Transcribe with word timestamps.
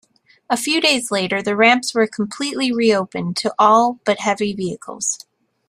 A 0.49 0.57
few 0.57 0.81
days 0.81 1.11
later 1.11 1.43
the 1.43 1.55
ramps 1.55 1.93
were 1.93 2.07
completely 2.07 2.71
reopened 2.73 3.37
to 3.37 3.53
all 3.59 3.99
but 4.03 4.21
heavy 4.21 4.51
vehicles. 4.51 5.27